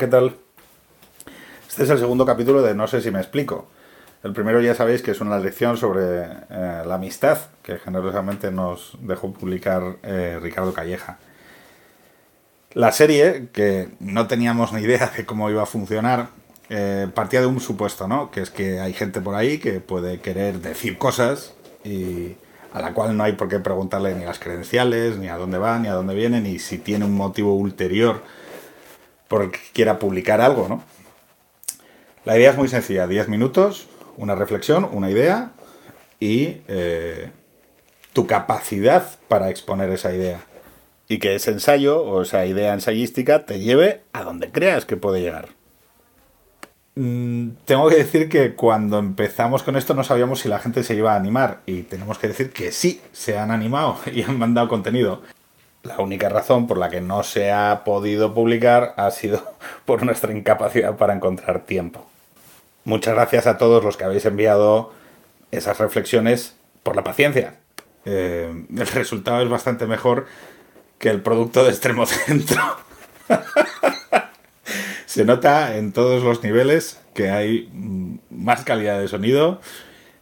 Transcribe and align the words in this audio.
¿qué 0.00 0.06
tal? 0.06 0.34
Este 1.68 1.82
es 1.82 1.90
el 1.90 1.98
segundo 1.98 2.24
capítulo 2.24 2.62
de 2.62 2.74
No 2.74 2.86
sé 2.86 3.02
si 3.02 3.10
me 3.10 3.18
explico. 3.18 3.68
El 4.24 4.32
primero 4.32 4.62
ya 4.62 4.74
sabéis 4.74 5.02
que 5.02 5.10
es 5.10 5.20
una 5.20 5.38
lección 5.38 5.76
sobre 5.76 6.22
eh, 6.22 6.82
la 6.86 6.94
amistad 6.94 7.36
que 7.62 7.76
generosamente 7.76 8.50
nos 8.50 8.96
dejó 9.02 9.30
publicar 9.30 9.98
eh, 10.02 10.38
Ricardo 10.40 10.72
Calleja. 10.72 11.18
La 12.72 12.92
serie, 12.92 13.48
que 13.52 13.90
no 14.00 14.26
teníamos 14.26 14.72
ni 14.72 14.80
idea 14.80 15.12
de 15.14 15.26
cómo 15.26 15.50
iba 15.50 15.64
a 15.64 15.66
funcionar, 15.66 16.28
eh, 16.70 17.06
partía 17.14 17.42
de 17.42 17.46
un 17.46 17.60
supuesto, 17.60 18.08
¿no? 18.08 18.30
Que 18.30 18.40
es 18.40 18.48
que 18.48 18.80
hay 18.80 18.94
gente 18.94 19.20
por 19.20 19.34
ahí 19.34 19.58
que 19.58 19.80
puede 19.80 20.20
querer 20.20 20.60
decir 20.60 20.96
cosas 20.96 21.52
y 21.84 22.36
a 22.72 22.80
la 22.80 22.94
cual 22.94 23.14
no 23.14 23.24
hay 23.24 23.34
por 23.34 23.48
qué 23.48 23.60
preguntarle 23.60 24.14
ni 24.14 24.24
las 24.24 24.38
credenciales, 24.38 25.18
ni 25.18 25.28
a 25.28 25.36
dónde 25.36 25.58
va, 25.58 25.78
ni 25.78 25.88
a 25.88 25.92
dónde 25.92 26.14
viene, 26.14 26.40
ni 26.40 26.58
si 26.58 26.78
tiene 26.78 27.04
un 27.04 27.14
motivo 27.14 27.54
ulterior 27.54 28.22
por 29.30 29.42
el 29.42 29.52
que 29.52 29.60
quiera 29.72 30.00
publicar 30.00 30.40
algo, 30.40 30.66
¿no? 30.68 30.82
La 32.24 32.36
idea 32.36 32.50
es 32.50 32.56
muy 32.56 32.66
sencilla, 32.66 33.06
10 33.06 33.28
minutos, 33.28 33.86
una 34.16 34.34
reflexión, 34.34 34.88
una 34.90 35.08
idea 35.08 35.52
y 36.18 36.62
eh, 36.66 37.30
tu 38.12 38.26
capacidad 38.26 39.08
para 39.28 39.48
exponer 39.48 39.88
esa 39.90 40.12
idea. 40.12 40.40
Y 41.06 41.20
que 41.20 41.36
ese 41.36 41.52
ensayo 41.52 42.02
o 42.02 42.22
esa 42.22 42.44
idea 42.44 42.74
ensayística 42.74 43.46
te 43.46 43.60
lleve 43.60 44.02
a 44.12 44.24
donde 44.24 44.50
creas 44.50 44.84
que 44.84 44.96
puede 44.96 45.20
llegar. 45.20 45.50
Mm, 46.96 47.50
tengo 47.66 47.88
que 47.88 47.96
decir 47.96 48.28
que 48.28 48.56
cuando 48.56 48.98
empezamos 48.98 49.62
con 49.62 49.76
esto 49.76 49.94
no 49.94 50.02
sabíamos 50.02 50.40
si 50.40 50.48
la 50.48 50.58
gente 50.58 50.82
se 50.82 50.96
iba 50.96 51.12
a 51.12 51.16
animar 51.16 51.60
y 51.66 51.82
tenemos 51.82 52.18
que 52.18 52.26
decir 52.26 52.50
que 52.50 52.72
sí, 52.72 53.00
se 53.12 53.38
han 53.38 53.52
animado 53.52 53.96
y 54.12 54.22
han 54.22 54.40
mandado 54.40 54.68
contenido. 54.68 55.22
La 55.82 55.98
única 55.98 56.28
razón 56.28 56.66
por 56.66 56.76
la 56.76 56.90
que 56.90 57.00
no 57.00 57.22
se 57.22 57.52
ha 57.52 57.84
podido 57.84 58.34
publicar 58.34 58.94
ha 58.96 59.10
sido 59.10 59.42
por 59.84 60.04
nuestra 60.04 60.32
incapacidad 60.32 60.96
para 60.96 61.14
encontrar 61.14 61.60
tiempo. 61.60 62.06
Muchas 62.84 63.14
gracias 63.14 63.46
a 63.46 63.58
todos 63.58 63.84
los 63.84 63.96
que 63.96 64.04
habéis 64.04 64.24
enviado 64.26 64.92
esas 65.50 65.78
reflexiones 65.78 66.56
por 66.82 66.96
la 66.96 67.04
paciencia. 67.04 67.54
Eh, 68.04 68.64
el 68.76 68.86
resultado 68.86 69.42
es 69.42 69.48
bastante 69.48 69.86
mejor 69.86 70.26
que 70.98 71.08
el 71.10 71.22
producto 71.22 71.64
de 71.64 71.70
extremo 71.70 72.06
centro. 72.06 72.60
Se 75.06 75.24
nota 75.24 75.76
en 75.76 75.92
todos 75.92 76.22
los 76.22 76.42
niveles 76.42 77.00
que 77.14 77.30
hay 77.30 77.68
más 78.30 78.64
calidad 78.64 79.00
de 79.00 79.08
sonido 79.08 79.60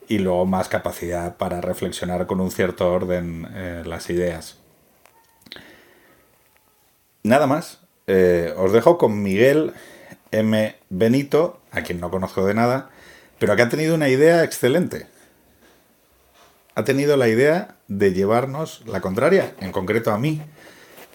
y 0.09 0.19
luego 0.19 0.47
más 0.47 0.69
capacidad 0.69 1.37
para 1.37 1.61
reflexionar 1.61 2.27
con 2.27 2.41
un 2.41 2.51
cierto 2.51 2.91
orden 2.91 3.47
eh, 3.55 3.83
las 3.85 4.09
ideas. 4.09 4.58
Nada 7.29 7.47
más, 7.47 7.81
eh, 8.07 8.55
os 8.57 8.73
dejo 8.73 8.97
con 8.97 9.23
Miguel 9.23 9.75
M. 10.31 10.75
Benito, 10.89 11.61
a 11.73 11.83
quien 11.83 12.01
no 12.01 12.11
conozco 12.11 12.47
de 12.47 12.55
nada, 12.55 12.89
pero 13.39 13.55
que 13.55 13.61
ha 13.61 13.69
tenido 13.69 13.95
una 13.95 14.09
idea 14.09 14.45
excelente. 14.45 15.07
Ha 16.75 16.85
tenido 16.85 17.19
la 17.19 17.29
idea 17.29 17.77
de 17.87 18.15
llevarnos 18.15 18.83
la 18.87 19.03
contraria, 19.03 19.53
en 19.61 19.73
concreto 19.73 20.11
a 20.11 20.17
mí, 20.17 20.41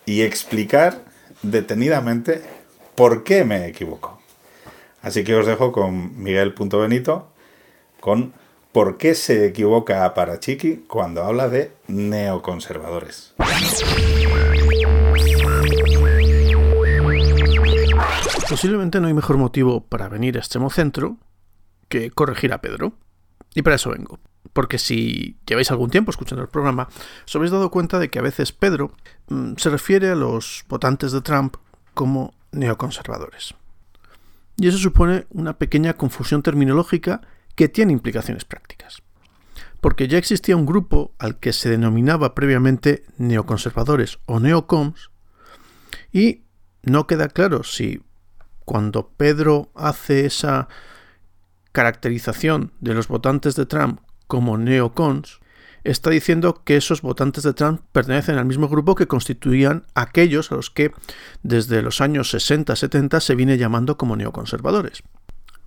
y 0.05 0.21
explicar 0.21 1.01
detenidamente 1.41 2.43
por 2.93 3.23
qué 3.23 3.43
me 3.43 3.65
equivoco. 3.65 4.21
Así 5.01 5.23
que 5.23 5.33
os 5.33 5.47
dejo 5.47 5.71
con 5.71 6.21
Miguel.benito 6.21 7.27
con 7.99 8.33
por 8.71 8.99
qué 8.99 9.15
se 9.15 9.47
equivoca 9.47 10.13
para 10.13 10.39
Chiqui 10.39 10.85
cuando 10.87 11.23
habla 11.23 11.49
de 11.49 11.71
neoconservadores. 11.87 13.33
Posiblemente 18.49 18.99
no 18.99 19.07
hay 19.07 19.13
mejor 19.13 19.37
motivo 19.37 19.85
para 19.85 20.09
venir 20.09 20.35
a 20.35 20.39
Extremo 20.39 20.69
Centro 20.69 21.17
que 21.87 22.11
corregir 22.11 22.53
a 22.53 22.61
Pedro. 22.61 22.93
Y 23.55 23.61
para 23.61 23.77
eso 23.77 23.91
vengo. 23.91 24.19
Porque 24.51 24.77
si 24.77 25.37
lleváis 25.47 25.71
algún 25.71 25.89
tiempo 25.89 26.11
escuchando 26.11 26.41
el 26.43 26.49
programa, 26.49 26.87
os 27.25 27.35
habéis 27.35 27.51
dado 27.51 27.71
cuenta 27.71 27.99
de 27.99 28.09
que 28.09 28.19
a 28.19 28.23
veces 28.23 28.51
Pedro 28.51 28.91
mm, 29.29 29.53
se 29.57 29.69
refiere 29.69 30.09
a 30.09 30.15
los 30.15 30.65
votantes 30.67 31.11
de 31.11 31.21
Trump 31.21 31.55
como 31.93 32.33
neoconservadores. 32.51 33.55
Y 34.57 34.67
eso 34.67 34.77
supone 34.77 35.25
una 35.29 35.57
pequeña 35.57 35.93
confusión 35.93 36.43
terminológica 36.43 37.21
que 37.55 37.69
tiene 37.69 37.93
implicaciones 37.93 38.45
prácticas. 38.45 39.01
Porque 39.81 40.07
ya 40.07 40.17
existía 40.17 40.55
un 40.55 40.65
grupo 40.65 41.13
al 41.17 41.39
que 41.39 41.53
se 41.53 41.69
denominaba 41.69 42.35
previamente 42.35 43.03
neoconservadores 43.17 44.19
o 44.25 44.39
neocons, 44.39 45.11
y 46.11 46.43
no 46.83 47.07
queda 47.07 47.27
claro 47.29 47.63
si 47.63 48.01
cuando 48.65 49.09
Pedro 49.09 49.69
hace 49.75 50.25
esa 50.25 50.67
caracterización 51.71 52.71
de 52.79 52.93
los 52.93 53.07
votantes 53.07 53.55
de 53.55 53.65
Trump 53.65 53.99
como 54.27 54.57
neocons, 54.57 55.39
está 55.83 56.09
diciendo 56.09 56.61
que 56.63 56.77
esos 56.77 57.01
votantes 57.01 57.43
de 57.43 57.53
Trump 57.53 57.81
pertenecen 57.91 58.37
al 58.37 58.45
mismo 58.45 58.69
grupo 58.69 58.95
que 58.95 59.07
constituían 59.07 59.85
aquellos 59.95 60.51
a 60.51 60.55
los 60.55 60.69
que 60.69 60.91
desde 61.41 61.81
los 61.81 61.99
años 62.01 62.33
60-70 62.33 63.19
se 63.19 63.35
viene 63.35 63.57
llamando 63.57 63.97
como 63.97 64.15
neoconservadores. 64.15 65.03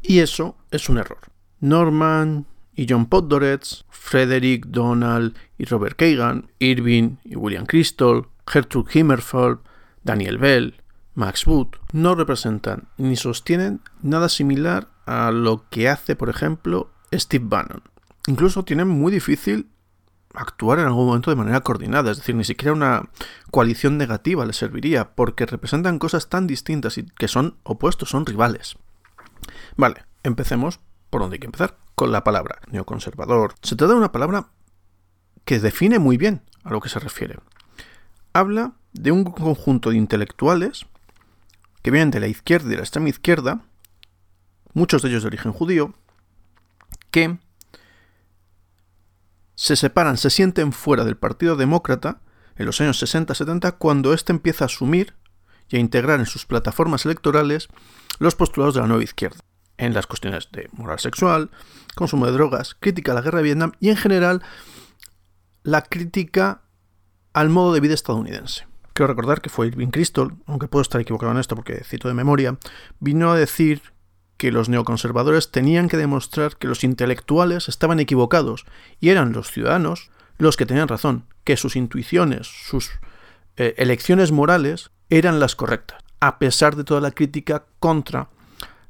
Y 0.02 0.20
eso 0.20 0.56
es 0.70 0.88
un 0.88 0.98
error. 0.98 1.18
Norman 1.60 2.46
y 2.74 2.86
John 2.88 3.06
Podhoretz, 3.06 3.84
Frederick 3.90 4.66
Donald 4.66 5.36
y 5.58 5.64
Robert 5.64 5.96
Kagan, 5.96 6.50
Irving 6.58 7.16
y 7.24 7.36
William 7.36 7.66
Crystal, 7.66 8.26
Gertrude 8.46 8.90
Himmerfeld, 8.92 9.58
Daniel 10.04 10.38
Bell, 10.38 10.74
Max 11.16 11.46
Wood 11.46 11.68
no 11.92 12.14
representan 12.14 12.88
ni 12.98 13.16
sostienen 13.16 13.80
nada 14.02 14.28
similar 14.28 14.88
a 15.06 15.30
lo 15.30 15.64
que 15.70 15.88
hace, 15.88 16.14
por 16.14 16.28
ejemplo, 16.28 16.90
Steve 17.12 17.46
Bannon. 17.48 17.82
Incluso 18.26 18.64
tienen 18.64 18.88
muy 18.88 19.10
difícil 19.10 19.70
actuar 20.34 20.78
en 20.78 20.86
algún 20.86 21.06
momento 21.06 21.30
de 21.30 21.36
manera 21.36 21.62
coordinada, 21.62 22.10
es 22.10 22.18
decir, 22.18 22.34
ni 22.34 22.44
siquiera 22.44 22.74
una 22.74 23.08
coalición 23.50 23.96
negativa 23.96 24.44
les 24.44 24.56
serviría, 24.56 25.14
porque 25.14 25.46
representan 25.46 25.98
cosas 25.98 26.28
tan 26.28 26.46
distintas 26.46 26.98
y 26.98 27.06
que 27.06 27.28
son 27.28 27.56
opuestos, 27.62 28.10
son 28.10 28.26
rivales. 28.26 28.76
Vale, 29.76 30.04
empecemos 30.22 30.80
por 31.08 31.22
donde 31.22 31.36
hay 31.36 31.40
que 31.40 31.46
empezar, 31.46 31.78
con 31.94 32.12
la 32.12 32.24
palabra 32.24 32.58
neoconservador. 32.70 33.54
Se 33.62 33.74
trata 33.74 33.94
de 33.94 33.98
una 33.98 34.12
palabra 34.12 34.48
que 35.46 35.60
define 35.60 35.98
muy 35.98 36.18
bien 36.18 36.42
a 36.62 36.70
lo 36.70 36.80
que 36.80 36.90
se 36.90 36.98
refiere. 36.98 37.38
Habla 38.34 38.72
de 38.92 39.12
un 39.12 39.24
conjunto 39.24 39.90
de 39.90 39.96
intelectuales 39.96 40.86
que 41.86 41.92
vienen 41.92 42.10
de 42.10 42.18
la 42.18 42.26
izquierda 42.26 42.66
y 42.66 42.70
de 42.70 42.76
la 42.78 42.82
extrema 42.82 43.10
izquierda, 43.10 43.60
muchos 44.72 45.02
de 45.02 45.08
ellos 45.08 45.22
de 45.22 45.28
origen 45.28 45.52
judío, 45.52 45.94
que 47.12 47.38
se 49.54 49.76
separan, 49.76 50.16
se 50.16 50.30
sienten 50.30 50.72
fuera 50.72 51.04
del 51.04 51.16
Partido 51.16 51.54
Demócrata 51.54 52.22
en 52.56 52.66
los 52.66 52.80
años 52.80 53.00
60-70 53.00 53.76
cuando 53.78 54.14
éste 54.14 54.32
empieza 54.32 54.64
a 54.64 54.66
asumir 54.66 55.14
y 55.68 55.76
a 55.76 55.78
integrar 55.78 56.18
en 56.18 56.26
sus 56.26 56.44
plataformas 56.44 57.04
electorales 57.04 57.68
los 58.18 58.34
postulados 58.34 58.74
de 58.74 58.80
la 58.80 58.88
nueva 58.88 59.04
izquierda, 59.04 59.38
en 59.76 59.94
las 59.94 60.08
cuestiones 60.08 60.48
de 60.50 60.68
moral 60.72 60.98
sexual, 60.98 61.52
consumo 61.94 62.26
de 62.26 62.32
drogas, 62.32 62.74
crítica 62.80 63.12
a 63.12 63.14
la 63.14 63.22
guerra 63.22 63.38
de 63.38 63.44
Vietnam 63.44 63.74
y 63.78 63.90
en 63.90 63.96
general 63.96 64.42
la 65.62 65.82
crítica 65.82 66.62
al 67.32 67.48
modo 67.48 67.72
de 67.72 67.78
vida 67.78 67.94
estadounidense. 67.94 68.66
Quiero 68.96 69.08
recordar 69.08 69.42
que 69.42 69.50
fue 69.50 69.66
Irving 69.66 69.88
Kristol, 69.88 70.38
aunque 70.46 70.68
puedo 70.68 70.80
estar 70.80 70.98
equivocado 71.02 71.30
en 71.30 71.36
esto 71.36 71.54
porque 71.54 71.84
cito 71.84 72.08
de 72.08 72.14
memoria, 72.14 72.56
vino 72.98 73.30
a 73.30 73.36
decir 73.36 73.82
que 74.38 74.50
los 74.50 74.70
neoconservadores 74.70 75.50
tenían 75.50 75.90
que 75.90 75.98
demostrar 75.98 76.56
que 76.56 76.66
los 76.66 76.82
intelectuales 76.82 77.68
estaban 77.68 78.00
equivocados 78.00 78.64
y 78.98 79.10
eran 79.10 79.32
los 79.32 79.50
ciudadanos 79.50 80.10
los 80.38 80.56
que 80.56 80.64
tenían 80.64 80.88
razón, 80.88 81.26
que 81.44 81.58
sus 81.58 81.76
intuiciones, 81.76 82.46
sus 82.46 82.90
eh, 83.58 83.74
elecciones 83.76 84.32
morales 84.32 84.90
eran 85.10 85.40
las 85.40 85.56
correctas, 85.56 86.02
a 86.20 86.38
pesar 86.38 86.74
de 86.74 86.84
toda 86.84 87.02
la 87.02 87.10
crítica 87.10 87.66
contra 87.78 88.30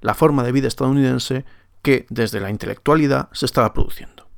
la 0.03 0.15
forma 0.15 0.45
de 0.45 0.53
vida 0.53 0.69
estadounidense 0.69 1.45
que 1.83 2.07
desde 2.11 2.39
la 2.39 2.51
intelectualidad 2.51 3.29
se 3.33 3.45
estaba 3.45 3.75
produciendo. 3.75 4.29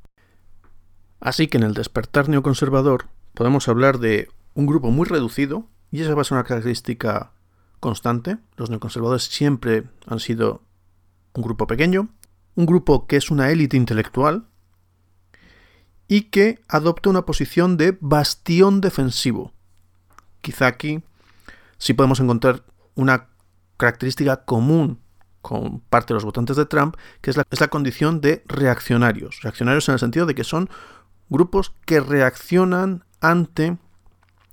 Así 1.20 1.46
que 1.46 1.58
en 1.58 1.64
el 1.64 1.74
despertar 1.74 2.30
neoconservador 2.30 3.08
podemos 3.34 3.68
hablar 3.68 3.98
de 3.98 4.30
un 4.58 4.66
grupo 4.66 4.90
muy 4.90 5.06
reducido, 5.06 5.68
y 5.92 6.02
esa 6.02 6.16
va 6.16 6.22
a 6.22 6.24
ser 6.24 6.34
una 6.34 6.42
característica 6.42 7.30
constante. 7.78 8.38
Los 8.56 8.70
neoconservadores 8.70 9.22
siempre 9.22 9.84
han 10.04 10.18
sido 10.18 10.62
un 11.32 11.44
grupo 11.44 11.68
pequeño, 11.68 12.08
un 12.56 12.66
grupo 12.66 13.06
que 13.06 13.16
es 13.16 13.30
una 13.30 13.52
élite 13.52 13.76
intelectual 13.76 14.48
y 16.08 16.22
que 16.22 16.60
adopta 16.66 17.08
una 17.08 17.24
posición 17.24 17.76
de 17.76 17.96
bastión 18.00 18.80
defensivo. 18.80 19.52
Quizá 20.40 20.66
aquí 20.66 21.04
sí 21.78 21.94
podemos 21.94 22.18
encontrar 22.18 22.64
una 22.96 23.28
característica 23.76 24.44
común 24.44 24.98
con 25.40 25.78
parte 25.82 26.08
de 26.08 26.14
los 26.14 26.24
votantes 26.24 26.56
de 26.56 26.66
Trump, 26.66 26.96
que 27.20 27.30
es 27.30 27.36
la, 27.36 27.44
es 27.48 27.60
la 27.60 27.68
condición 27.68 28.20
de 28.20 28.42
reaccionarios. 28.48 29.40
Reaccionarios 29.40 29.88
en 29.88 29.92
el 29.92 30.00
sentido 30.00 30.26
de 30.26 30.34
que 30.34 30.42
son 30.42 30.68
grupos 31.28 31.72
que 31.86 32.00
reaccionan 32.00 33.04
ante 33.20 33.78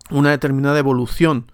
una 0.09 0.31
determinada 0.31 0.79
evolución 0.79 1.51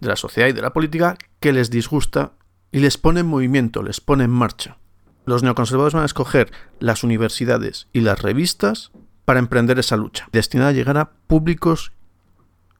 de 0.00 0.08
la 0.08 0.16
sociedad 0.16 0.48
y 0.48 0.52
de 0.52 0.62
la 0.62 0.72
política 0.72 1.16
que 1.40 1.52
les 1.52 1.70
disgusta 1.70 2.32
y 2.72 2.80
les 2.80 2.98
pone 2.98 3.20
en 3.20 3.26
movimiento, 3.26 3.82
les 3.82 4.00
pone 4.00 4.24
en 4.24 4.30
marcha. 4.30 4.78
Los 5.24 5.42
neoconservadores 5.42 5.94
van 5.94 6.02
a 6.02 6.06
escoger 6.06 6.50
las 6.80 7.04
universidades 7.04 7.88
y 7.92 8.00
las 8.00 8.20
revistas 8.20 8.90
para 9.24 9.38
emprender 9.38 9.78
esa 9.78 9.96
lucha, 9.96 10.28
destinada 10.32 10.70
a 10.70 10.72
llegar 10.72 10.98
a 10.98 11.12
públicos 11.26 11.92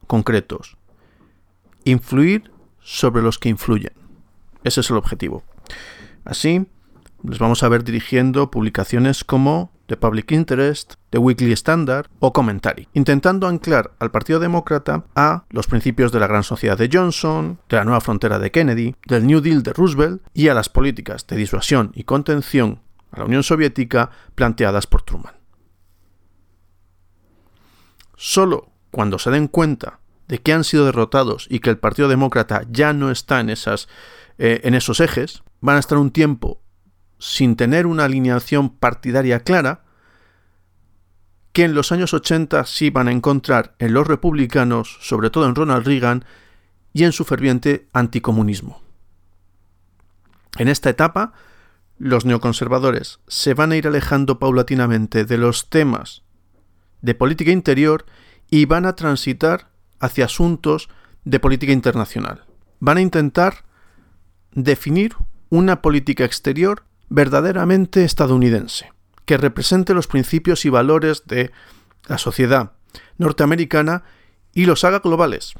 concretos, 0.07 0.77
influir 1.85 2.51
sobre 2.81 3.21
los 3.21 3.39
que 3.39 3.49
influyen. 3.49 3.93
Ese 4.63 4.81
es 4.81 4.89
el 4.89 4.97
objetivo. 4.97 5.43
Así, 6.25 6.67
les 7.23 7.39
vamos 7.39 7.63
a 7.63 7.69
ver 7.69 7.83
dirigiendo 7.83 8.51
publicaciones 8.51 9.23
como 9.23 9.71
The 9.87 9.97
Public 9.97 10.31
Interest, 10.31 10.93
The 11.09 11.17
Weekly 11.17 11.51
Standard 11.53 12.07
o 12.19 12.31
Commentary, 12.31 12.87
intentando 12.93 13.47
anclar 13.47 13.91
al 13.99 14.11
Partido 14.11 14.39
Demócrata 14.39 15.05
a 15.15 15.45
los 15.49 15.67
principios 15.67 16.11
de 16.11 16.19
la 16.19 16.27
Gran 16.27 16.43
Sociedad 16.43 16.77
de 16.77 16.89
Johnson, 16.91 17.59
de 17.69 17.77
la 17.77 17.83
nueva 17.83 18.01
frontera 18.01 18.39
de 18.39 18.51
Kennedy, 18.51 18.95
del 19.05 19.27
New 19.27 19.41
Deal 19.41 19.63
de 19.63 19.73
Roosevelt 19.73 20.21
y 20.33 20.47
a 20.47 20.53
las 20.53 20.69
políticas 20.69 21.27
de 21.27 21.35
disuasión 21.35 21.91
y 21.95 22.03
contención 22.03 22.81
a 23.11 23.19
la 23.19 23.25
Unión 23.25 23.43
Soviética 23.43 24.09
planteadas 24.35 24.87
por 24.87 25.03
Truman. 25.03 25.33
Solo 28.15 28.71
cuando 28.91 29.19
se 29.19 29.31
den 29.31 29.47
cuenta 29.47 29.99
de 30.27 30.39
que 30.39 30.53
han 30.53 30.63
sido 30.63 30.85
derrotados 30.85 31.47
y 31.49 31.59
que 31.59 31.69
el 31.69 31.77
Partido 31.77 32.07
Demócrata 32.07 32.63
ya 32.69 32.93
no 32.93 33.11
está 33.11 33.39
en, 33.39 33.49
esas, 33.49 33.89
eh, 34.37 34.61
en 34.63 34.75
esos 34.75 34.99
ejes, 34.99 35.43
van 35.61 35.75
a 35.75 35.79
estar 35.79 35.97
un 35.97 36.11
tiempo 36.11 36.62
sin 37.23 37.55
tener 37.55 37.87
una 37.87 38.03
alineación 38.03 38.69
partidaria 38.69 39.39
clara, 39.39 39.85
que 41.53 41.63
en 41.63 41.73
los 41.73 41.93
años 41.93 42.13
80 42.13 42.65
sí 42.65 42.89
van 42.89 43.07
a 43.07 43.13
encontrar 43.13 43.75
en 43.79 43.93
los 43.93 44.05
republicanos, 44.05 44.97
sobre 44.99 45.29
todo 45.29 45.47
en 45.47 45.55
Ronald 45.55 45.87
Reagan, 45.87 46.25
y 46.91 47.05
en 47.05 47.13
su 47.13 47.23
ferviente 47.23 47.87
anticomunismo. 47.93 48.81
En 50.57 50.67
esta 50.67 50.89
etapa, 50.89 51.31
los 51.97 52.25
neoconservadores 52.25 53.21
se 53.29 53.53
van 53.53 53.71
a 53.71 53.77
ir 53.77 53.87
alejando 53.87 54.37
paulatinamente 54.37 55.23
de 55.23 55.37
los 55.37 55.69
temas 55.69 56.23
de 57.01 57.15
política 57.15 57.51
interior 57.51 58.05
y 58.49 58.65
van 58.65 58.85
a 58.85 58.97
transitar 58.97 59.69
hacia 60.01 60.25
asuntos 60.25 60.89
de 61.23 61.39
política 61.39 61.71
internacional. 61.71 62.43
Van 62.81 62.97
a 62.97 63.01
intentar 63.01 63.63
definir 64.51 65.15
una 65.49 65.81
política 65.81 66.25
exterior 66.25 66.83
verdaderamente 67.09 68.03
estadounidense, 68.03 68.91
que 69.25 69.37
represente 69.37 69.93
los 69.93 70.07
principios 70.07 70.65
y 70.65 70.69
valores 70.69 71.23
de 71.25 71.51
la 72.07 72.17
sociedad 72.17 72.73
norteamericana 73.17 74.03
y 74.53 74.65
los 74.65 74.83
haga 74.83 74.99
globales. 74.99 75.53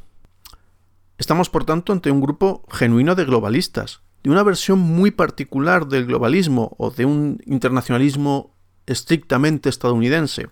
Estamos, 1.18 1.50
por 1.50 1.66
tanto, 1.66 1.94
ante 1.94 2.12
un 2.12 2.22
grupo 2.22 2.66
genuino 2.70 3.16
de 3.16 3.26
globalistas, 3.26 4.02
de 4.24 4.30
una 4.30 4.44
versión 4.44 4.80
muy 4.80 5.12
particular 5.12 5.88
del 5.88 6.06
globalismo 6.06 6.76
o 6.78 6.92
de 6.92 7.06
un 7.06 7.42
internacionalismo 7.46 8.56
estrictamente 8.86 9.70
estadounidense, 9.70 10.50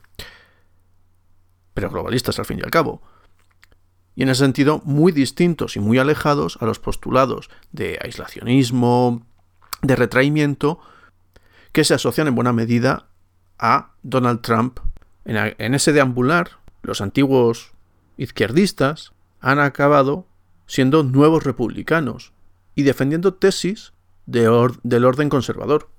pero 1.73 1.89
globalistas 1.89 2.37
al 2.39 2.45
fin 2.45 2.59
y 2.59 2.63
al 2.63 2.71
cabo, 2.71 3.01
y 4.15 4.23
en 4.23 4.29
ese 4.29 4.43
sentido 4.43 4.81
muy 4.83 5.11
distintos 5.11 5.75
y 5.75 5.79
muy 5.79 5.97
alejados 5.97 6.57
a 6.61 6.65
los 6.65 6.79
postulados 6.79 7.49
de 7.71 7.97
aislacionismo, 8.01 9.25
de 9.81 9.95
retraimiento, 9.95 10.79
que 11.71 11.83
se 11.83 11.93
asocian 11.93 12.27
en 12.27 12.35
buena 12.35 12.53
medida 12.53 13.07
a 13.57 13.91
Donald 14.03 14.41
Trump. 14.41 14.79
En, 15.25 15.75
ese 15.75 15.93
deambular, 15.93 16.59
los 16.81 17.01
antiguos 17.01 17.71
izquierdistas 18.17 19.13
han 19.39 19.59
acabado 19.59 20.25
siendo 20.65 21.03
nuevos 21.03 21.43
republicanos 21.43 22.33
y 22.75 22.83
defendiendo 22.83 23.33
tesis 23.33 23.93
del 24.25 25.05
orden 25.05 25.29
conservador. 25.29 25.89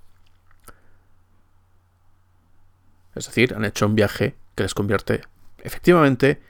Es 3.15 3.27
decir, 3.27 3.55
han 3.55 3.65
hecho 3.65 3.87
un 3.87 3.95
viaje 3.95 4.37
que 4.55 4.63
les 4.63 4.75
convierte 4.75 5.23
efectivamente 5.59 6.41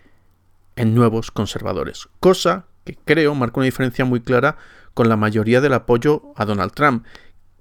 en 0.77 0.95
nuevos 0.95 1.31
conservadores, 1.31 2.09
cosa 2.21 2.67
que 2.85 2.97
creo 2.97 3.35
marca 3.35 3.61
una 3.61 3.67
diferencia 3.67 4.05
muy 4.05 4.21
clara 4.21 4.57
con 4.95 5.09
la 5.09 5.17
mayoría 5.17 5.61
del 5.61 5.75
apoyo 5.75 6.33
a 6.37 6.45
Donald 6.45 6.73
Trump, 6.73 7.07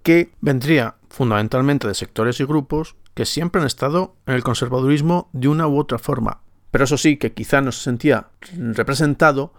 que 0.03 0.33
vendría 0.41 0.95
fundamentalmente 1.09 1.87
de 1.87 1.93
sectores 1.93 2.39
y 2.39 2.45
grupos 2.45 2.95
que 3.13 3.25
siempre 3.25 3.61
han 3.61 3.67
estado 3.67 4.15
en 4.25 4.35
el 4.35 4.43
conservadurismo 4.43 5.29
de 5.33 5.47
una 5.47 5.67
u 5.67 5.77
otra 5.77 5.99
forma, 5.99 6.41
pero 6.71 6.85
eso 6.85 6.97
sí 6.97 7.17
que 7.17 7.33
quizá 7.33 7.61
no 7.61 7.71
se 7.71 7.83
sentía 7.83 8.29
representado 8.55 9.53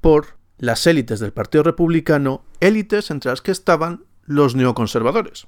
por 0.00 0.36
las 0.58 0.86
élites 0.86 1.20
del 1.20 1.32
Partido 1.32 1.62
Republicano, 1.62 2.42
élites 2.60 3.10
entre 3.10 3.30
las 3.30 3.42
que 3.42 3.52
estaban 3.52 4.04
los 4.24 4.54
neoconservadores. 4.54 5.46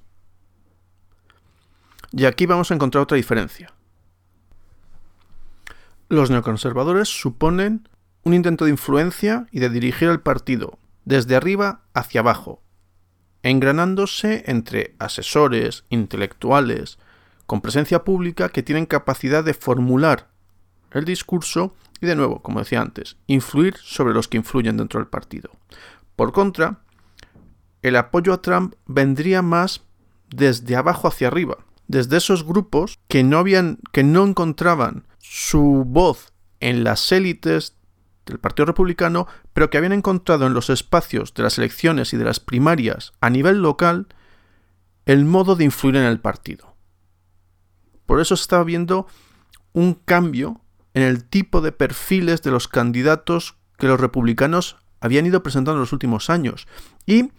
Y 2.13 2.25
aquí 2.25 2.47
vamos 2.47 2.71
a 2.71 2.75
encontrar 2.75 3.03
otra 3.03 3.17
diferencia. 3.17 3.73
Los 6.09 6.31
neoconservadores 6.31 7.09
suponen 7.09 7.89
un 8.23 8.35
intento 8.35 8.65
de 8.65 8.71
influencia 8.71 9.47
y 9.51 9.61
de 9.61 9.69
dirigir 9.69 10.09
el 10.09 10.21
partido 10.21 10.79
desde 11.09 11.37
arriba 11.37 11.81
hacia 11.95 12.21
abajo, 12.21 12.61
engranándose 13.43 14.45
entre 14.47 14.95
asesores, 14.99 15.85
intelectuales, 15.89 16.99
con 17.47 17.63
presencia 17.63 18.05
pública 18.05 18.51
que 18.51 18.63
tienen 18.63 18.85
capacidad 18.85 19.43
de 19.43 19.55
formular 19.55 20.29
el 20.91 21.07
discurso 21.07 21.75
y, 22.03 22.07
de 22.07 22.15
nuevo, 22.15 22.43
como 22.43 22.59
decía 22.59 22.83
antes, 22.83 23.17
influir 23.27 23.79
sobre 23.79 24.13
los 24.13 24.29
que 24.29 24.37
influyen 24.37 24.77
dentro 24.77 25.01
del 25.01 25.09
partido. 25.09 25.51
Por 26.15 26.33
contra, 26.33 26.81
el 27.81 27.97
apoyo 27.97 28.35
a 28.35 28.43
Trump 28.43 28.75
vendría 28.85 29.41
más 29.41 29.81
desde 30.29 30.77
abajo 30.77 31.09
hacia 31.09 31.29
arriba, 31.29 31.57
desde 31.87 32.19
esos 32.19 32.45
grupos 32.45 32.99
que 33.09 33.25
no 33.25 33.39
habían 33.39 33.79
que 33.93 34.05
no 34.05 34.27
encontraban 34.27 35.07
su 35.21 35.85
voz 35.87 36.35
en 36.61 36.85
las 36.85 37.13
élites 37.13 37.78
del 38.33 38.41
Partido 38.41 38.67
Republicano, 38.67 39.27
pero 39.53 39.71
que 39.71 39.79
habían 39.79 39.93
encontrado 39.93 40.47
en 40.47 40.55
los 40.55 40.71
espacios 40.71 41.35
de 41.35 41.43
las 41.43 41.59
elecciones 41.59 42.13
y 42.13 42.17
de 42.17 42.25
las 42.25 42.41
primarias 42.41 43.13
a 43.21 43.31
nivel 43.31 43.63
local 43.63 44.09
el 45.07 45.25
modo 45.25 45.57
de 45.57 45.65
influir 45.65 45.97
en 45.97 46.05
el 46.05 46.21
partido. 46.21 46.77
Por 48.07 48.21
eso 48.21 48.37
se 48.37 48.43
estaba 48.43 48.65
viendo 48.65 49.07
un 49.73 49.95
cambio 49.95 50.61
en 50.95 51.03
el 51.03 51.25
tipo 51.25 51.61
de 51.61 51.73
perfiles 51.73 52.43
de 52.43 52.51
los 52.51 52.69
candidatos 52.69 53.57
que 53.79 53.87
los 53.87 54.01
republicanos 54.01 54.77
habían 55.01 55.27
ido 55.27 55.43
presentando 55.43 55.75
en 55.75 55.81
los 55.81 55.93
últimos 55.93 56.31
años. 56.31 56.67
Y 57.07 57.31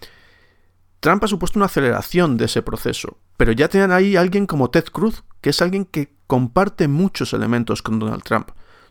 Trump 0.99 1.23
ha 1.23 1.27
supuesto 1.27 1.59
una 1.59 1.67
aceleración 1.67 2.37
de 2.37 2.45
ese 2.45 2.61
proceso. 2.61 3.17
Pero 3.37 3.51
ya 3.51 3.67
tenían 3.67 3.91
ahí 3.91 4.15
alguien 4.15 4.45
como 4.45 4.69
Ted 4.69 4.85
Cruz, 4.85 5.23
que 5.41 5.51
es 5.51 5.61
alguien 5.61 5.85
que 5.85 6.13
comparte 6.27 6.87
muchos 6.87 7.33
elementos 7.33 7.81
con 7.81 7.99
Donald 7.99 8.23
Trump. 8.23 8.49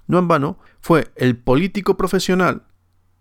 No 0.09 0.19
en 0.19 0.27
vano, 0.27 0.59
fue 0.81 1.13
el 1.15 1.37
político 1.37 1.97
profesional 1.97 2.63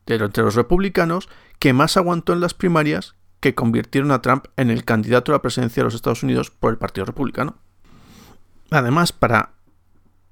de 0.08 0.16
entre 0.16 0.44
los 0.44 0.56
republicanos 0.56 1.30
que 1.60 1.74
más 1.74 1.98
aguantó 1.98 2.34
en 2.34 2.40
las 2.40 2.54
primarias 2.54 3.16
que 3.40 3.54
convirtieron 3.54 4.12
a 4.12 4.22
Trump 4.22 4.46
en 4.56 4.72
el 4.72 4.84
candidato 4.84 5.32
a 5.32 5.36
la 5.36 5.42
presidencia 5.42 5.82
de 5.82 5.86
los 5.86 5.94
Estados 5.94 6.24
Unidos 6.24 6.50
por 6.50 6.72
el 6.72 6.78
Partido 6.78 7.06
Republicano. 7.06 7.58
Además, 8.72 9.12
para 9.12 9.52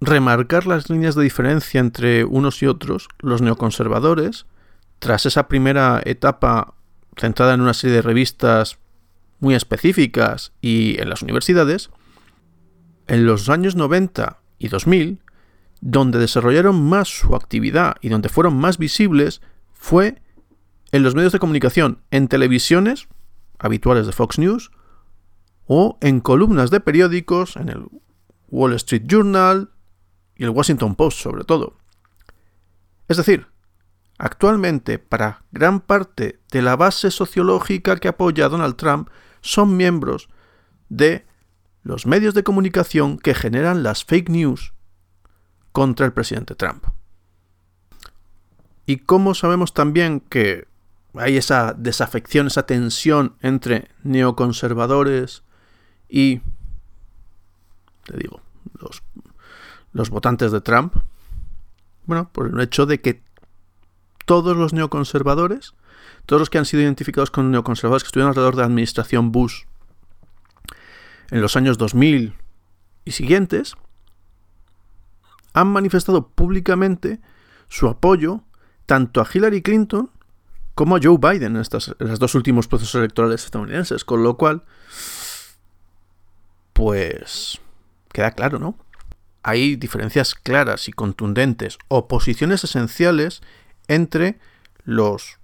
remarcar 0.02 0.66
las 0.66 0.90
líneas 0.90 1.16
de 1.16 1.24
diferencia 1.24 1.80
entre 1.80 2.26
unos 2.26 2.62
y 2.64 2.68
otros, 2.68 3.08
los 3.20 3.42
neoconservadores, 3.42 4.46
tras 5.00 5.26
esa 5.26 5.48
primera 5.48 6.02
etapa 6.04 6.74
centrada 7.18 7.54
en 7.54 7.62
una 7.62 7.74
serie 7.74 7.98
de 7.98 8.02
revistas 8.02 8.78
muy 9.40 9.56
específicas 9.56 10.54
y 10.62 11.00
en 11.00 11.10
las 11.10 11.22
universidades, 11.22 11.90
en 13.08 13.26
los 13.26 13.50
años 13.50 13.76
90 13.76 14.40
y 14.58 14.68
2000, 14.70 15.20
donde 15.88 16.18
desarrollaron 16.18 16.84
más 16.84 17.08
su 17.10 17.36
actividad 17.36 17.98
y 18.02 18.10
donde 18.10 18.28
fueron 18.28 18.58
más 18.58 18.80
visibles 18.80 19.40
fue 19.72 20.20
en 20.92 21.04
los 21.04 21.14
medios 21.14 21.32
de 21.32 21.38
comunicación, 21.38 22.02
en 22.10 22.28
televisiones 22.28 23.08
habituales 23.60 24.08
de 24.08 24.12
Fox 24.12 24.40
News 24.40 24.72
o 25.68 26.00
en 26.02 26.22
columnas 26.22 26.72
de 26.72 26.80
periódicos, 26.80 27.56
en 27.56 27.70
el 27.70 27.86
Wall 28.48 28.74
Street 28.74 29.04
Journal 29.06 29.70
y 30.36 30.46
el 30.46 30.50
Washington 30.50 30.96
Post 30.96 31.20
sobre 31.20 31.44
todo. 31.44 31.78
Es 33.08 33.18
decir, 33.18 33.46
actualmente 34.18 34.98
para 34.98 35.44
gran 35.52 35.82
parte 35.82 36.40
de 36.52 36.64
la 36.64 36.76
base 36.76 37.12
sociológica 37.12 37.98
que 37.98 38.08
apoya 38.08 38.48
a 38.48 38.50
Donald 38.50 38.76
Trump 38.76 39.10
son 39.42 39.78
miembros 39.78 40.30
de 40.90 41.28
los 41.84 42.08
medios 42.08 42.34
de 42.34 42.44
comunicación 42.44 43.20
que 43.20 43.36
generan 43.36 43.84
las 43.84 44.04
fake 44.04 44.30
news 44.30 44.74
contra 45.76 46.06
el 46.06 46.14
presidente 46.14 46.56
Trump. 46.56 46.86
¿Y 48.86 49.00
cómo 49.00 49.34
sabemos 49.34 49.74
también 49.74 50.22
que 50.22 50.70
hay 51.16 51.36
esa 51.36 51.74
desafección, 51.74 52.48
esa 52.48 52.66
tensión 52.66 53.36
entre 53.42 53.90
neoconservadores 54.02 55.44
y, 56.08 56.40
te 58.06 58.16
digo, 58.16 58.40
los, 58.80 59.04
los 59.92 60.10
votantes 60.10 60.54
de 60.54 60.62
Trump? 60.62 60.96
Bueno, 62.06 62.30
por 62.32 62.48
el 62.48 62.58
hecho 62.62 62.86
de 62.86 63.02
que 63.02 63.22
todos 64.26 64.56
los 64.56 64.72
neoconservadores 64.72 65.74
todos 66.26 66.40
los 66.40 66.50
que 66.50 66.58
han 66.58 66.66
sido 66.66 66.84
identificados 66.84 67.32
con 67.32 67.52
neoconservadores 67.52 68.04
que 68.04 68.08
estuvieron 68.08 68.30
alrededor 68.30 68.56
de 68.56 68.62
la 68.62 68.68
administración 68.68 69.34
Bush 69.34 69.64
en 71.32 71.42
los 71.42 71.58
años 71.58 71.78
2000 71.78 72.34
y 73.04 73.12
siguientes, 73.12 73.76
han 75.56 75.68
manifestado 75.68 76.28
públicamente 76.28 77.22
su 77.70 77.88
apoyo 77.88 78.42
tanto 78.86 79.22
a 79.22 79.28
Hillary 79.32 79.62
Clinton 79.62 80.12
como 80.76 80.98
a 80.98 81.00
Joe 81.02 81.18
Biden 81.18 81.56
en, 81.56 81.64
los 82.00 82.20
dos 82.20 82.36
últimos 82.36 82.68
procesos 82.68 82.96
electorales 82.96 83.46
estadounidenses, 83.46 84.04
con 84.04 84.22
lo 84.22 84.36
cual, 84.36 84.64
pues, 86.74 87.62
queda 88.12 88.32
claro, 88.32 88.60
¿no? 88.60 88.78
Hay 89.44 89.78
diferencias 89.78 90.36
claras 90.36 90.90
y 90.90 90.92
contundentes, 90.92 91.78
oposiciones 91.88 92.66
esenciales 92.66 93.42
entre 93.88 94.38
los 94.84 95.38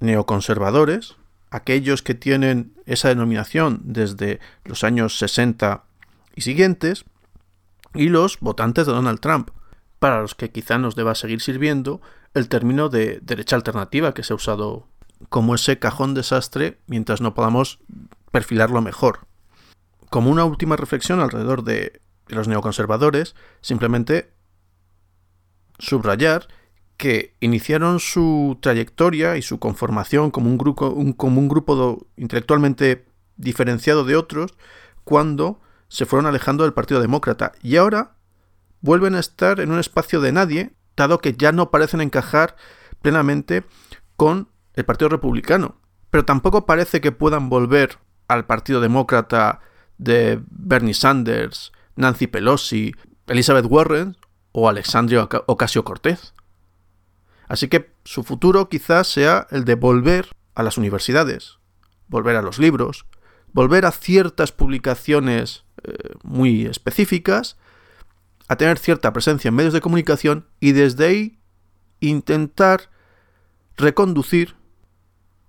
neoconservadores, 0.00 1.16
aquellos 1.50 2.00
que 2.02 2.14
tienen 2.14 2.72
esa 2.86 3.08
denominación 3.08 3.82
desde 3.84 4.40
los 4.64 4.84
años 4.84 5.18
60 5.18 5.84
y 6.34 6.40
siguientes, 6.40 7.04
y 7.94 8.08
los 8.08 8.38
votantes 8.40 8.86
de 8.86 8.92
Donald 8.92 9.20
Trump, 9.20 9.50
para 9.98 10.20
los 10.20 10.34
que 10.34 10.50
quizá 10.50 10.78
nos 10.78 10.96
deba 10.96 11.14
seguir 11.14 11.40
sirviendo 11.40 12.00
el 12.34 12.48
término 12.48 12.88
de 12.88 13.20
derecha 13.22 13.56
alternativa 13.56 14.14
que 14.14 14.22
se 14.22 14.32
ha 14.32 14.36
usado 14.36 14.88
como 15.28 15.54
ese 15.54 15.78
cajón 15.78 16.14
desastre 16.14 16.78
mientras 16.86 17.20
no 17.20 17.34
podamos 17.34 17.78
perfilarlo 18.30 18.80
mejor. 18.80 19.26
Como 20.10 20.30
una 20.30 20.44
última 20.44 20.76
reflexión 20.76 21.20
alrededor 21.20 21.62
de 21.62 22.00
los 22.26 22.48
neoconservadores, 22.48 23.34
simplemente 23.60 24.32
subrayar 25.78 26.48
que 26.96 27.34
iniciaron 27.40 27.98
su 27.98 28.58
trayectoria 28.60 29.36
y 29.36 29.42
su 29.42 29.58
conformación 29.58 30.30
como 30.30 30.48
un 30.48 30.58
grupo, 30.58 30.94
como 31.16 31.40
un 31.40 31.48
grupo 31.48 32.06
intelectualmente 32.16 33.06
diferenciado 33.36 34.04
de 34.04 34.16
otros 34.16 34.54
cuando 35.04 35.60
se 35.92 36.06
fueron 36.06 36.24
alejando 36.24 36.64
del 36.64 36.72
Partido 36.72 37.02
Demócrata 37.02 37.52
y 37.62 37.76
ahora 37.76 38.12
vuelven 38.80 39.14
a 39.14 39.20
estar 39.20 39.60
en 39.60 39.70
un 39.70 39.78
espacio 39.78 40.22
de 40.22 40.32
nadie, 40.32 40.72
dado 40.96 41.18
que 41.18 41.34
ya 41.34 41.52
no 41.52 41.70
parecen 41.70 42.00
encajar 42.00 42.56
plenamente 43.02 43.66
con 44.16 44.48
el 44.72 44.86
Partido 44.86 45.10
Republicano. 45.10 45.76
Pero 46.08 46.24
tampoco 46.24 46.64
parece 46.64 47.02
que 47.02 47.12
puedan 47.12 47.50
volver 47.50 47.98
al 48.26 48.46
Partido 48.46 48.80
Demócrata 48.80 49.60
de 49.98 50.40
Bernie 50.48 50.94
Sanders, 50.94 51.72
Nancy 51.94 52.26
Pelosi, 52.26 52.94
Elizabeth 53.26 53.66
Warren 53.68 54.16
o 54.52 54.70
Alexandria 54.70 55.28
Ocasio 55.44 55.84
Cortez. 55.84 56.32
Así 57.48 57.68
que 57.68 57.92
su 58.04 58.24
futuro 58.24 58.70
quizás 58.70 59.08
sea 59.08 59.46
el 59.50 59.66
de 59.66 59.74
volver 59.74 60.30
a 60.54 60.62
las 60.62 60.78
universidades, 60.78 61.58
volver 62.08 62.36
a 62.36 62.42
los 62.42 62.58
libros, 62.58 63.04
volver 63.52 63.84
a 63.84 63.92
ciertas 63.92 64.52
publicaciones 64.52 65.66
eh, 65.84 66.14
muy 66.22 66.66
específicas, 66.66 67.56
a 68.48 68.56
tener 68.56 68.78
cierta 68.78 69.12
presencia 69.12 69.48
en 69.48 69.54
medios 69.54 69.72
de 69.72 69.80
comunicación 69.80 70.46
y 70.60 70.72
desde 70.72 71.06
ahí 71.06 71.38
intentar 72.00 72.90
reconducir 73.76 74.56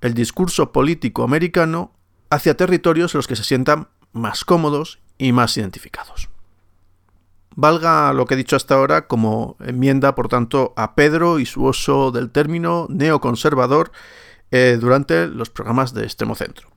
el 0.02 0.14
discurso 0.14 0.72
político 0.72 1.24
americano 1.24 1.94
hacia 2.30 2.56
territorios 2.56 3.14
en 3.14 3.20
los 3.20 3.28
que 3.28 3.36
se 3.36 3.44
sientan 3.44 3.90
más 4.12 4.46
cómodos 4.46 5.00
y 5.18 5.32
más 5.32 5.58
identificados 5.58 6.30
valga 7.56 8.14
lo 8.14 8.26
que 8.26 8.34
he 8.34 8.38
dicho 8.38 8.56
hasta 8.56 8.76
ahora 8.76 9.08
como 9.08 9.58
enmienda, 9.60 10.16
por 10.16 10.28
tanto, 10.28 10.74
a 10.76 10.96
Pedro 10.96 11.40
y 11.40 11.46
su 11.46 11.64
uso 11.64 12.12
del 12.12 12.32
término 12.32 12.88
neoconservador 12.90 13.92
eh, 14.52 14.78
durante 14.80 15.28
los 15.28 15.50
programas 15.50 15.94
de 15.94 16.04
extremo 16.04 16.36
centro. 16.36 16.70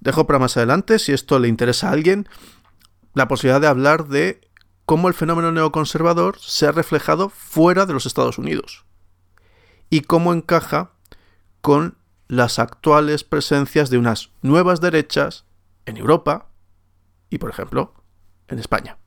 Dejo 0.00 0.26
para 0.26 0.38
más 0.38 0.56
adelante, 0.56 0.98
si 0.98 1.12
esto 1.12 1.38
le 1.38 1.48
interesa 1.48 1.88
a 1.88 1.92
alguien, 1.92 2.28
la 3.16 3.28
posibilidad 3.28 3.62
de 3.62 3.66
hablar 3.66 4.08
de 4.08 4.42
cómo 4.84 5.08
el 5.08 5.14
fenómeno 5.14 5.50
neoconservador 5.50 6.38
se 6.38 6.66
ha 6.66 6.72
reflejado 6.72 7.30
fuera 7.30 7.86
de 7.86 7.94
los 7.94 8.04
Estados 8.04 8.36
Unidos 8.36 8.84
y 9.88 10.02
cómo 10.02 10.34
encaja 10.34 10.90
con 11.62 11.96
las 12.28 12.58
actuales 12.58 13.24
presencias 13.24 13.88
de 13.88 13.96
unas 13.96 14.32
nuevas 14.42 14.82
derechas 14.82 15.46
en 15.86 15.96
Europa 15.96 16.50
y, 17.30 17.38
por 17.38 17.48
ejemplo, 17.48 17.94
en 18.48 18.58
España. 18.58 18.98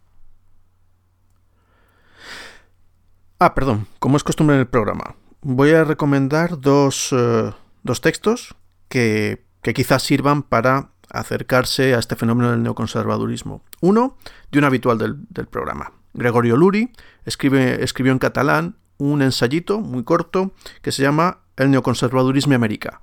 Ah, 3.38 3.54
perdón, 3.54 3.86
como 4.00 4.18
es 4.18 4.24
costumbre 4.24 4.56
en 4.56 4.62
el 4.62 4.68
programa, 4.68 5.18
voy 5.42 5.70
a 5.74 5.84
recomendar 5.84 6.60
dos, 6.60 7.10
eh, 7.12 7.54
textos 8.02 8.56
que, 8.88 9.46
quizás 9.62 10.02
sirvan 10.02 10.42
para 10.42 10.94
acercarse 11.12 11.94
a 11.94 12.00
este 12.00 12.16
fenómeno 12.16 12.50
del 12.50 12.64
neoconservadurismo. 12.64 13.64
Uno, 13.82 14.18
de 14.52 14.60
un 14.60 14.66
habitual 14.66 14.98
del, 14.98 15.48
programa. 15.48 15.94
Gregorio 16.14 16.58
Luri 16.58 16.92
escribe, 17.26 17.84
escribió 17.84 18.12
en 18.12 18.20
catalán 18.20 18.76
un 18.98 19.22
ensayito 19.22 19.80
muy 19.80 20.04
corto 20.04 20.52
que 20.82 20.92
se 20.92 21.02
llama 21.02 21.40
El 21.56 21.72
neoconservadurismo 21.72 22.56
América. 22.56 23.02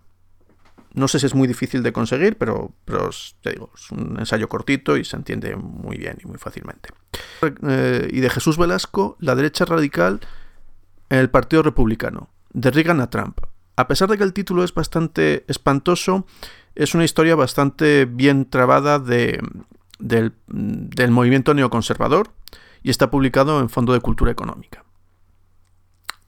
No 0.93 1.09
sé 1.09 1.19
si 1.21 1.27
es 1.27 1.35
muy 1.35 1.47
difícil 1.47 1.83
de 1.83 1.93
conseguir, 1.93 2.39
pero, 2.39 2.73
te 3.43 3.51
digo, 3.51 3.71
es 3.75 3.91
un 3.91 4.17
ensayo 4.19 4.49
cortito 4.49 4.97
y 4.97 5.05
se 5.05 5.17
entiende 5.17 5.55
muy 5.55 5.99
bien 5.99 6.17
y 6.25 6.27
muy 6.27 6.39
fácilmente. 6.39 6.89
Eh, 7.69 8.09
y 8.11 8.21
de 8.21 8.31
Jesús 8.31 8.57
Velasco, 8.57 9.17
la 9.21 9.35
derecha 9.35 9.67
radical 9.67 10.21
en 11.11 11.19
el 11.19 11.29
Partido 11.29 11.63
Republicano, 11.63 12.31
de 12.53 12.71
Reagan 12.71 13.01
a 13.01 13.11
Trump. 13.11 13.41
A 13.77 13.89
pesar 13.89 14.09
de 14.09 14.17
que 14.17 14.25
el 14.25 14.33
título 14.33 14.65
es 14.65 14.73
bastante 14.73 15.45
espantoso, 15.49 16.27
es 16.75 16.95
una 16.95 17.05
historia 17.05 17.35
bastante 17.37 18.07
bien 18.07 18.49
trabada 18.49 18.99
de, 18.99 19.39
del, 19.99 20.35
del 20.47 21.11
movimiento 21.11 21.55
neoconservador 21.55 22.31
y 22.83 22.91
está 22.91 23.11
publicado 23.11 23.61
en 23.61 23.69
Fondo 23.69 23.93
de 23.93 24.01
Cultura 24.01 24.31
Económica. 24.31 24.85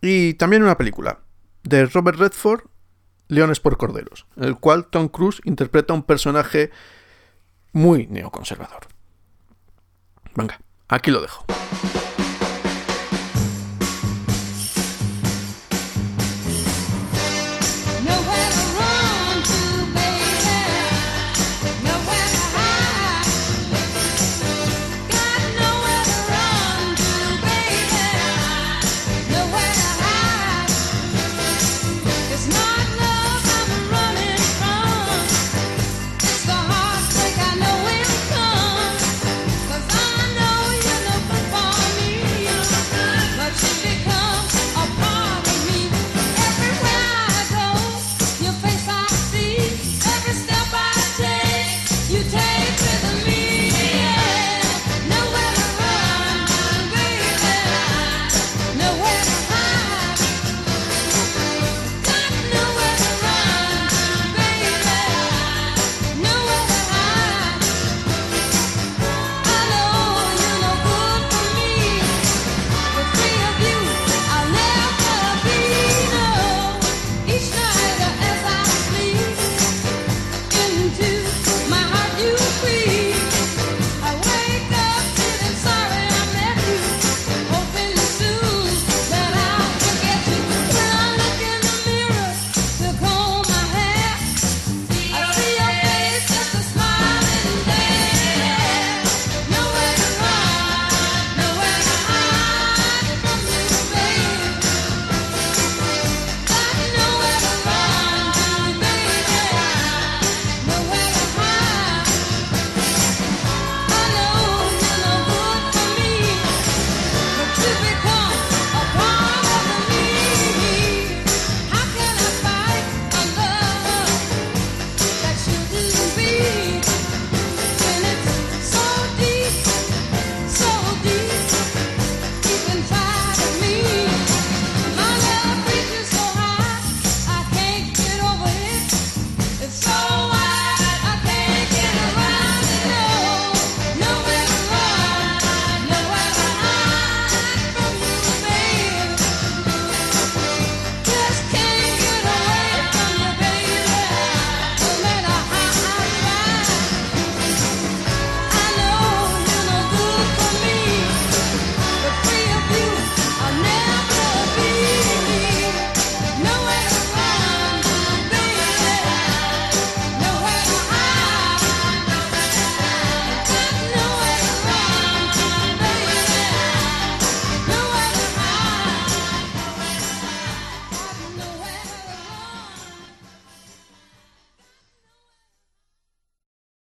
Y 0.01 0.35
también 0.35 0.63
una 0.63 0.79
película 0.79 1.21
de 1.65 1.87
Robert 1.87 2.19
Redford 2.19 2.63
Leones 3.29 3.61
por 3.61 3.77
Corderos, 3.77 4.27
en 4.37 4.45
el 4.45 4.57
cual 4.57 4.87
Tom 4.87 5.09
Cruise 5.09 5.41
interpreta 5.45 5.93
un 5.93 6.03
personaje 6.03 6.71
muy 7.73 8.07
neoconservador. 8.07 8.87
Venga, 10.35 10.61
aquí 10.89 11.11
lo 11.11 11.21
dejo. 11.21 11.45